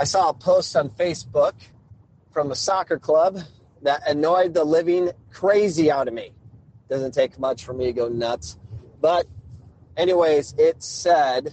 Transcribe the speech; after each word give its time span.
I 0.00 0.04
saw 0.04 0.30
a 0.30 0.32
post 0.32 0.74
on 0.76 0.88
Facebook 0.88 1.52
from 2.32 2.50
a 2.50 2.54
soccer 2.54 2.98
club 2.98 3.38
that 3.82 4.08
annoyed 4.08 4.54
the 4.54 4.64
living 4.64 5.10
crazy 5.30 5.90
out 5.90 6.08
of 6.08 6.14
me. 6.14 6.32
Doesn't 6.88 7.12
take 7.12 7.38
much 7.38 7.66
for 7.66 7.74
me 7.74 7.84
to 7.84 7.92
go 7.92 8.08
nuts. 8.08 8.56
But, 8.98 9.26
anyways, 9.98 10.54
it 10.56 10.82
said 10.82 11.52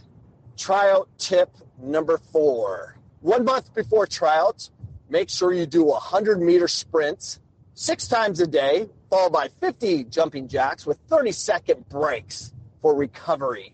tryout 0.55 1.10
tip 1.18 1.49
number 1.78 2.20
four. 2.31 2.96
One 3.20 3.44
month 3.44 3.73
before 3.73 4.07
tryouts, 4.07 4.71
make 5.09 5.29
sure 5.29 5.52
you 5.52 5.66
do 5.66 5.84
100 5.84 6.41
meter 6.41 6.70
sprints 6.70 7.41
six 7.73 8.07
times 8.07 8.39
a 8.39 8.48
day, 8.48 8.88
followed 9.09 9.34
by 9.34 9.50
50 9.59 10.05
jumping 10.05 10.48
jacks 10.48 10.86
with 10.86 10.98
30 11.09 11.34
second 11.34 11.89
breaks 11.89 12.54
for 12.82 12.95
recovery. 12.95 13.73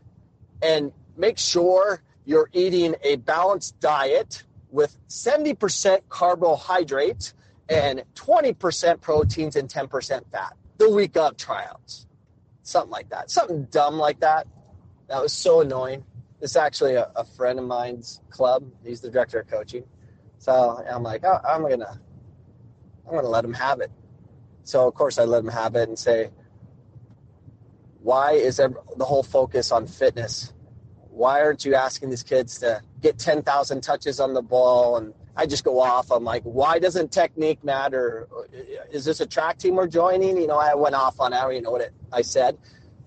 And 0.64 0.92
make 1.16 1.38
sure 1.38 2.02
you're 2.26 2.50
eating 2.54 2.96
a 3.04 3.18
balanced 3.18 3.80
diet 3.80 4.42
with 4.74 4.98
70% 5.08 6.00
carbohydrates 6.10 7.36
and 7.70 8.04
20% 8.16 9.00
proteins 9.00 9.56
and 9.56 9.70
10% 9.70 10.32
fat 10.32 10.58
the 10.80 10.90
week 10.90 11.16
of 11.16 11.38
tryouts. 11.38 12.08
Something 12.64 12.92
like 12.92 13.10
that. 13.10 13.30
Something 13.30 13.66
dumb 13.66 13.98
like 13.98 14.20
that. 14.22 14.48
That 15.08 15.22
was 15.22 15.32
so 15.32 15.62
annoying. 15.62 16.04
It's 16.42 16.56
actually 16.56 16.96
a, 16.96 17.10
a 17.16 17.24
friend 17.24 17.60
of 17.60 17.66
mine's 17.66 18.20
club. 18.32 18.66
He's 18.84 19.00
the 19.00 19.12
director 19.12 19.40
of 19.42 19.48
coaching. 19.48 19.84
So 20.40 20.84
I'm 20.92 21.04
like, 21.04 21.24
oh, 21.24 21.40
I'm 21.48 21.62
gonna, 21.62 22.02
I'm 23.08 23.14
gonna 23.14 23.30
let 23.30 23.46
him 23.46 23.54
have 23.54 23.80
it. 23.80 23.92
So 24.64 24.88
of 24.88 24.96
course 24.96 25.20
I 25.20 25.24
let 25.26 25.44
him 25.44 25.52
have 25.52 25.76
it 25.76 25.88
and 25.88 26.00
say, 26.00 26.32
why 28.02 28.34
is 28.34 28.58
there 28.58 28.74
the 28.98 29.06
whole 29.06 29.24
focus 29.24 29.72
on 29.72 29.86
fitness? 29.86 30.52
Why 31.14 31.42
aren't 31.42 31.64
you 31.64 31.76
asking 31.76 32.10
these 32.10 32.24
kids 32.24 32.58
to 32.60 32.82
get 33.02 33.20
10,000 33.20 33.82
touches 33.82 34.20
on 34.20 34.34
the 34.34 34.42
ball? 34.42 34.98
And 34.98 35.14
I 35.36 35.46
just 35.46 35.64
go 35.64 35.80
off. 35.80 36.12
I'm 36.12 36.24
like, 36.24 36.42
why 36.44 36.80
doesn't 36.80 37.12
technique 37.12 37.64
matter? 37.64 38.28
Is 38.92 39.06
this 39.06 39.20
a 39.20 39.26
track 39.26 39.60
team 39.60 39.76
we're 39.76 39.88
joining? 39.88 40.38
You 40.38 40.48
know, 40.48 40.58
I 40.58 40.74
went 40.74 40.96
off 40.96 41.20
on. 41.20 41.34
I 41.34 41.42
don't 41.42 41.52
even 41.52 41.64
know 41.64 41.72
what 41.72 41.82
it, 41.82 41.94
I 42.12 42.24
said. 42.24 42.58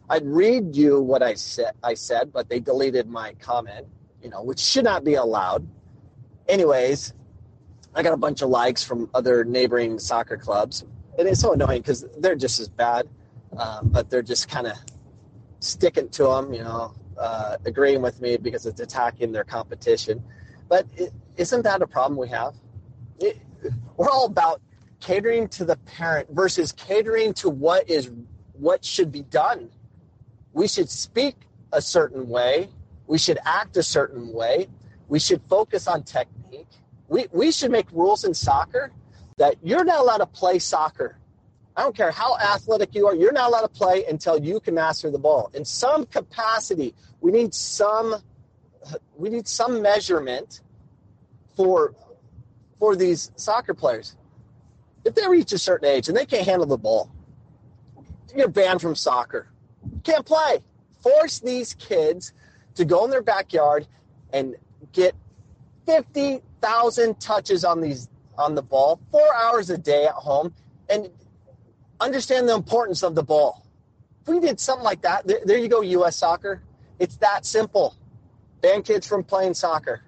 I'd 0.09 0.25
read 0.25 0.77
you 0.77 1.01
what 1.01 1.23
I 1.23 1.35
said. 1.35 1.73
I 1.83 1.95
said, 1.95 2.33
but 2.33 2.49
they 2.49 2.61
deleted 2.61 3.09
my 3.09 3.33
comment. 3.35 3.87
You 4.23 4.31
know, 4.31 4.43
which 4.43 4.61
should 4.61 4.85
not 4.85 5.05
be 5.05 5.15
allowed. 5.15 5.67
Anyways, 6.49 7.13
I 7.95 8.03
got 8.03 8.13
a 8.13 8.17
bunch 8.17 8.43
of 8.43 8.51
likes 8.51 8.85
from 8.85 9.11
other 9.15 9.45
neighboring 9.45 9.99
soccer 9.99 10.37
clubs, 10.37 10.85
and 11.19 11.27
it's 11.27 11.41
so 11.41 11.55
annoying 11.55 11.83
because 11.83 12.05
they're 12.19 12.37
just 12.37 12.61
as 12.61 12.69
bad, 12.69 13.09
um, 13.57 13.89
but 13.89 14.11
they're 14.11 14.23
just 14.23 14.49
kind 14.49 14.67
of 14.69 14.77
sticking 15.61 16.09
to 16.11 16.25
them. 16.25 16.53
You 16.53 16.63
know, 16.63 16.95
uh, 17.19 17.57
agreeing 17.65 18.03
with 18.03 18.21
me 18.21 18.37
because 18.37 18.67
it's 18.67 18.81
attacking 18.81 19.33
their 19.33 19.45
competition. 19.45 20.23
But 20.69 20.87
is 21.37 21.53
not 21.53 21.65
that 21.65 21.83
a 21.83 21.87
problem 21.87 22.19
we 22.19 22.29
have? 22.29 22.55
It, 23.19 23.39
we're 23.97 24.09
all 24.09 24.27
about 24.27 24.61
catering 25.01 25.49
to 25.49 25.65
the 25.65 25.77
parent 25.77 26.29
versus 26.31 26.73
catering 26.73 27.33
to 27.35 27.49
what 27.49 27.89
is 27.89 28.11
what 28.53 28.85
should 28.85 29.13
be 29.13 29.23
done. 29.23 29.71
We 30.53 30.69
should 30.69 30.91
speak 30.91 31.37
a 31.73 31.83
certain 31.83 32.29
way. 32.29 32.69
We 33.07 33.19
should 33.19 33.39
act 33.45 33.77
a 33.77 33.83
certain 33.83 34.33
way. 34.33 34.69
We 35.09 35.19
should 35.19 35.43
focus 35.49 35.87
on 35.87 36.03
technique. 36.03 36.67
We, 37.09 37.29
we 37.33 37.53
should 37.53 37.71
make 37.71 37.91
rules 37.93 38.25
in 38.25 38.35
soccer 38.35 38.91
that 39.37 39.57
you're 39.63 39.85
not 39.85 40.01
allowed 40.01 40.19
to 40.19 40.27
play 40.27 40.59
soccer. 40.59 41.19
I 41.77 41.83
don't 41.83 41.95
care 41.95 42.11
how 42.11 42.39
athletic 42.39 42.95
you 42.95 43.07
are, 43.07 43.15
you're 43.15 43.33
not 43.33 43.49
allowed 43.49 43.63
to 43.63 43.69
play 43.69 44.05
until 44.07 44.43
you 44.43 44.61
can 44.61 44.75
master 44.75 45.11
the 45.11 45.19
ball. 45.19 45.51
In 45.53 45.65
some 45.65 46.07
capacity, 46.07 46.95
we 47.21 47.31
need 47.33 47.55
some 47.55 48.17
we 49.17 49.29
need 49.31 49.49
some 49.49 49.83
measurement 49.83 50.61
for 51.57 51.95
for 52.79 52.97
these 52.97 53.31
soccer 53.37 53.75
players. 53.75 54.17
If 55.05 55.15
they 55.15 55.29
reach 55.29 55.53
a 55.53 55.59
certain 55.59 55.89
age 55.89 56.09
and 56.09 56.17
they 56.17 56.27
can't 56.27 56.47
handle 56.47 56.67
the 56.67 56.79
ball, 56.79 57.11
you're 58.35 58.49
banned 58.49 58.81
from 58.81 58.95
soccer. 58.95 59.49
Can't 60.03 60.25
play. 60.25 60.63
Force 61.01 61.41
these 61.41 61.75
kids 61.75 62.33
to 62.75 62.85
go 62.85 63.05
in 63.05 63.11
their 63.11 63.23
backyard 63.23 63.87
and 64.33 64.57
get 64.93 65.15
50,000 65.87 67.21
touches 67.21 67.65
on 67.65 67.81
these 67.81 68.09
on 68.39 68.55
the 68.55 68.63
ball, 68.63 69.01
4 69.13 69.35
hours 69.35 69.71
a 69.71 69.79
day 69.79 70.05
at 70.05 70.15
home 70.15 70.53
and 70.91 71.11
understand 72.01 72.49
the 72.49 72.55
importance 72.55 73.03
of 73.03 73.15
the 73.15 73.23
ball. 73.23 73.67
If 74.23 74.29
we 74.29 74.41
did 74.41 74.59
something 74.61 74.85
like 74.85 75.03
that, 75.03 75.27
there, 75.27 75.41
there 75.45 75.59
you 75.59 75.69
go 75.69 75.81
US 75.81 76.17
soccer. 76.17 76.63
It's 76.99 77.17
that 77.17 77.47
simple. 77.47 77.95
Ban 78.61 78.83
kids 78.83 79.07
from 79.07 79.23
playing 79.23 79.55
soccer. 79.55 80.03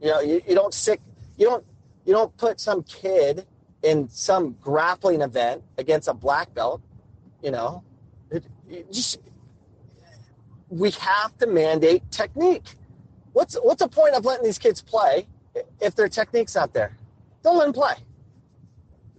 You 0.00 0.08
know, 0.08 0.20
you, 0.20 0.42
you 0.46 0.54
don't 0.54 0.74
sick 0.74 1.00
you 1.36 1.46
don't 1.46 1.64
you 2.04 2.12
don't 2.12 2.36
put 2.36 2.60
some 2.60 2.82
kid 2.82 3.46
in 3.82 4.08
some 4.08 4.56
grappling 4.60 5.22
event 5.22 5.62
against 5.78 6.08
a 6.08 6.14
black 6.14 6.52
belt, 6.54 6.82
you 7.42 7.50
know. 7.50 7.84
It, 8.30 8.44
it 8.68 8.92
just 8.92 9.20
we 10.68 10.90
have 10.92 11.36
to 11.38 11.46
mandate 11.46 12.10
technique. 12.10 12.74
What's 13.32 13.54
what's 13.56 13.82
the 13.82 13.88
point 13.88 14.14
of 14.14 14.24
letting 14.24 14.44
these 14.44 14.58
kids 14.58 14.82
play 14.82 15.26
if 15.80 15.94
their 15.94 16.08
technique's 16.08 16.54
not 16.54 16.72
there? 16.72 16.96
Don't 17.42 17.56
let 17.56 17.64
them 17.64 17.72
play. 17.72 17.94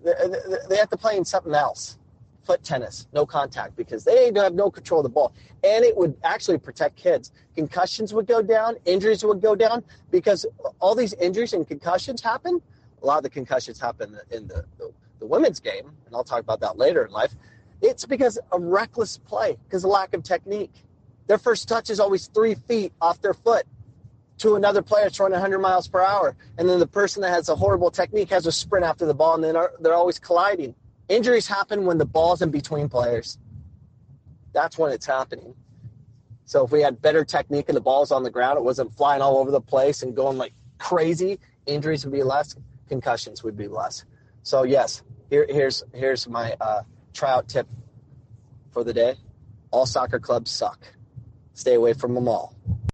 They, 0.04 0.78
have 0.78 0.90
to 0.90 0.98
play 0.98 1.18
in 1.18 1.26
something 1.26 1.54
else 1.54 1.98
foot 2.44 2.64
tennis, 2.64 3.08
no 3.14 3.26
contact, 3.28 3.76
because 3.76 4.04
they 4.04 4.32
have 4.34 4.56
no 4.56 4.72
control 4.72 5.02
of 5.02 5.04
the 5.04 5.10
ball. 5.10 5.34
And 5.64 5.86
it 5.86 5.96
would 5.96 6.18
actually 6.24 6.58
protect 6.58 6.96
kids. 6.96 7.32
Concussions 7.56 8.12
would 8.12 8.26
go 8.26 8.42
down, 8.42 8.76
injuries 8.86 9.24
would 9.24 9.40
go 9.40 9.56
down, 9.56 9.84
because 10.10 10.48
all 10.80 10.96
these 10.96 11.14
injuries 11.14 11.54
and 11.54 11.68
concussions 11.68 12.24
happen. 12.24 12.60
A 13.04 13.06
lot 13.06 13.18
of 13.18 13.24
the 13.24 13.30
concussions 13.30 13.80
happen 13.80 14.18
in 14.32 14.48
the, 14.48 14.66
the, 14.80 14.92
the 15.20 15.28
women's 15.28 15.60
game, 15.60 15.92
and 16.08 16.16
I'll 16.16 16.24
talk 16.24 16.40
about 16.40 16.60
that 16.62 16.78
later 16.78 17.06
in 17.06 17.12
life. 17.12 17.36
It's 17.82 18.06
because 18.06 18.40
of 18.52 18.62
reckless 18.64 19.18
play, 19.18 19.58
because 19.68 19.84
of 19.84 19.92
lack 19.92 20.16
of 20.16 20.24
technique. 20.24 20.74
Their 21.28 21.38
first 21.38 21.68
touch 21.68 21.92
is 21.92 22.00
always 22.00 22.28
three 22.28 22.56
feet 22.56 22.94
off 23.00 23.22
their 23.22 23.36
foot 23.36 23.68
to 24.40 24.56
another 24.56 24.82
player 24.82 25.04
that's 25.04 25.18
throwing 25.18 25.34
100 25.34 25.60
miles 25.60 25.88
per 25.88 26.02
hour. 26.02 26.36
And 26.58 26.68
then 26.68 26.80
the 26.80 26.88
person 26.88 27.22
that 27.22 27.30
has 27.30 27.50
a 27.50 27.56
horrible 27.56 27.92
technique 27.92 28.30
has 28.30 28.46
a 28.46 28.52
sprint 28.52 28.86
after 28.86 29.06
the 29.06 29.14
ball, 29.14 29.36
and 29.36 29.44
then 29.44 29.56
they're 29.80 29.94
always 29.94 30.20
colliding. 30.20 30.76
Injuries 31.08 31.48
happen 31.48 31.86
when 31.86 31.98
the 31.98 32.06
ball's 32.06 32.42
in 32.42 32.50
between 32.50 32.90
players. 32.90 33.38
That's 34.54 34.78
when 34.78 34.92
it's 34.92 35.06
happening. 35.06 35.56
So 36.46 36.66
if 36.66 36.72
we 36.72 36.82
had 36.82 37.02
better 37.02 37.24
technique 37.24 37.66
and 37.68 37.76
the 37.76 37.82
ball's 37.82 38.12
on 38.12 38.24
the 38.24 38.32
ground, 38.32 38.58
it 38.58 38.64
wasn't 38.64 38.96
flying 38.96 39.22
all 39.22 39.38
over 39.38 39.52
the 39.52 39.62
place 39.62 40.02
and 40.02 40.16
going 40.16 40.38
like 40.38 40.54
crazy, 40.80 41.40
injuries 41.68 42.06
would 42.06 42.14
be 42.14 42.24
less, 42.24 42.56
concussions 42.88 43.44
would 43.44 43.56
be 43.56 43.68
less. 43.68 44.04
So 44.42 44.64
yes, 44.64 45.04
here, 45.30 45.46
here's 45.48 45.84
here's 45.94 46.28
my 46.28 46.56
uh, 46.60 46.82
tryout 47.14 47.48
tip 47.48 47.68
for 48.72 48.84
the 48.84 48.94
day. 48.94 49.16
All 49.72 49.86
soccer 49.86 50.20
clubs 50.20 50.50
suck. 50.50 50.80
Stay 51.54 51.76
away 51.76 51.94
from 51.94 52.16
them 52.16 52.28
all. 52.28 52.56